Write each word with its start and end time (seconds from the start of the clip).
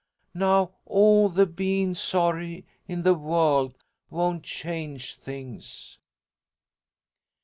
Now 0.33 0.71
all 0.87 1.29
the 1.29 1.45
bein' 1.45 1.93
sorry 1.93 2.65
in 2.87 3.03
the 3.03 3.13
world 3.13 3.75
won't 4.09 4.41
change 4.43 5.13
things!" 5.19 5.99